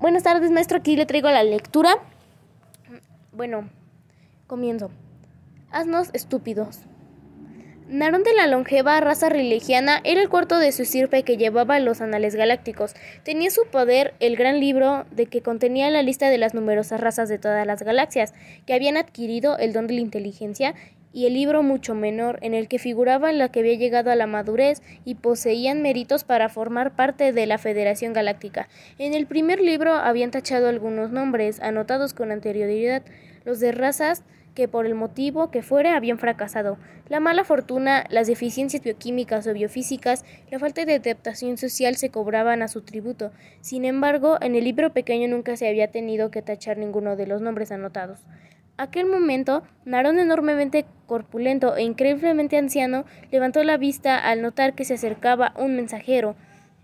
[0.00, 0.78] Buenas tardes, maestro.
[0.78, 1.90] Aquí le traigo la lectura.
[3.32, 3.68] Bueno,
[4.46, 4.92] comienzo.
[5.72, 6.82] Asnos estúpidos.
[7.88, 12.00] Narón de la longeva raza religiana era el cuarto de su sirpe que llevaba los
[12.00, 12.94] anales galácticos.
[13.24, 17.28] Tenía su poder el gran libro de que contenía la lista de las numerosas razas
[17.28, 18.34] de todas las galaxias
[18.66, 20.76] que habían adquirido el don de la inteligencia
[21.12, 24.26] y el libro mucho menor en el que figuraba la que había llegado a la
[24.26, 28.68] madurez y poseían méritos para formar parte de la Federación Galáctica.
[28.98, 33.02] En el primer libro habían tachado algunos nombres anotados con anterioridad,
[33.44, 34.24] los de razas
[34.58, 36.78] que por el motivo que fuera habían fracasado.
[37.08, 42.62] La mala fortuna, las deficiencias bioquímicas o biofísicas, la falta de adaptación social se cobraban
[42.62, 43.30] a su tributo.
[43.60, 47.40] Sin embargo, en el libro pequeño nunca se había tenido que tachar ninguno de los
[47.40, 48.18] nombres anotados.
[48.78, 54.94] Aquel momento, Narón, enormemente corpulento e increíblemente anciano, levantó la vista al notar que se
[54.94, 56.36] acercaba un mensajero.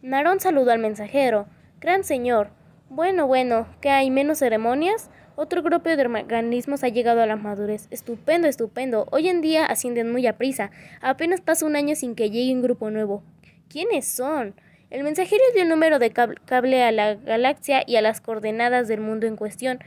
[0.00, 1.46] Narón saludó al mensajero.
[1.80, 2.48] Gran señor.
[2.88, 5.10] Bueno, bueno, ¿qué hay menos ceremonias?
[5.36, 7.88] Otro grupo de organismos ha llegado a la madurez.
[7.90, 9.06] Estupendo, estupendo.
[9.10, 10.70] Hoy en día ascienden muy a prisa.
[11.02, 13.22] Apenas pasa un año sin que llegue un grupo nuevo.
[13.68, 14.54] ¿Quiénes son?
[14.88, 19.00] El mensajero dio el número de cable a la galaxia y a las coordenadas del
[19.00, 19.78] mundo en cuestión.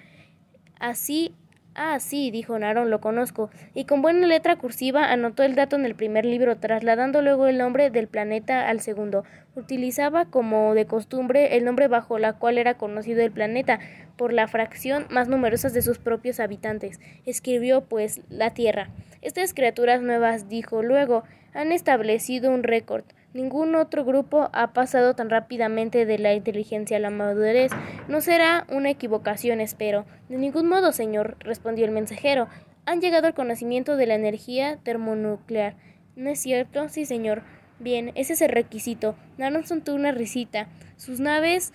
[0.79, 1.33] Así
[1.77, 5.83] Ah, sí, dijo Narón, lo conozco, y con buena letra cursiva anotó el dato en
[5.83, 9.25] el primer libro, trasladando luego el nombre del planeta al segundo.
[9.57, 13.81] Utilizaba, como de costumbre, el nombre bajo la cual era conocido el planeta,
[14.15, 17.01] por la fracción más numerosa de sus propios habitantes.
[17.25, 18.89] Escribió, pues, la Tierra.
[19.21, 23.03] Estas criaturas nuevas, dijo luego, han establecido un récord.
[23.35, 27.69] Ningún otro grupo ha pasado tan rápidamente de la inteligencia a la madurez.
[28.07, 30.05] No será una equivocación, espero.
[30.29, 32.47] De ningún modo, señor, respondió el mensajero.
[32.85, 35.75] Han llegado al conocimiento de la energía termonuclear.
[36.15, 36.87] ¿No es cierto?
[36.87, 37.43] Sí, señor.
[37.77, 39.17] Bien, ese es el requisito.
[39.37, 40.69] Naron tuvo una risita.
[40.95, 41.73] Sus naves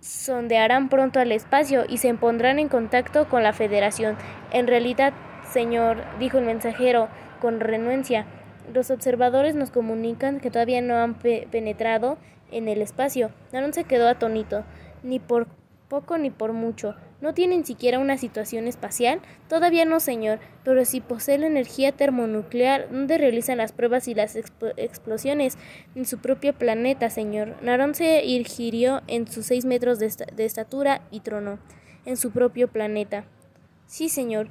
[0.00, 4.16] sondearán pronto al espacio y se pondrán en contacto con la Federación.
[4.52, 5.12] En realidad,
[5.52, 7.10] señor, dijo el mensajero
[7.42, 8.24] con renuencia,
[8.72, 12.18] los observadores nos comunican que todavía no han penetrado
[12.50, 13.30] en el espacio.
[13.52, 14.64] Naron se quedó atónito.
[15.02, 15.46] Ni por
[15.88, 16.94] poco ni por mucho.
[17.20, 19.20] ¿No tienen siquiera una situación espacial?
[19.48, 24.36] Todavía no, señor, pero si posee la energía termonuclear, ¿dónde realizan las pruebas y las
[24.36, 25.58] explosiones?
[25.96, 27.56] En su propio planeta, señor.
[27.62, 31.58] Narón se irgirió en sus seis metros de estatura y tronó.
[32.04, 33.24] En su propio planeta.
[33.86, 34.48] Sí, señor.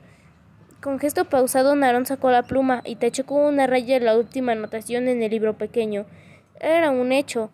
[0.87, 5.09] Con gesto pausado, Narón sacó la pluma y tachó con una raya la última anotación
[5.09, 6.05] en el libro pequeño.
[6.61, 7.51] Era un hecho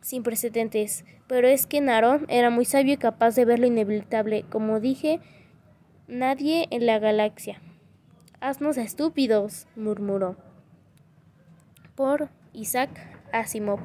[0.00, 4.46] sin precedentes, pero es que Narón era muy sabio y capaz de ver lo inevitable.
[4.48, 5.20] Como dije,
[6.08, 7.60] nadie en la galaxia.
[8.40, 10.36] Haznos estúpidos, murmuró.
[11.94, 12.88] Por Isaac
[13.30, 13.80] Asimov.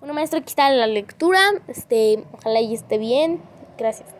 [0.00, 1.40] Bueno, maestro, aquí está la lectura.
[1.66, 3.42] Este, ojalá esté bien.
[3.76, 4.17] Gracias.